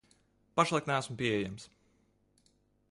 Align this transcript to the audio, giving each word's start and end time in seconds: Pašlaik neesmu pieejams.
Pašlaik 0.55 0.87
neesmu 0.91 1.15
pieejams. 1.21 1.63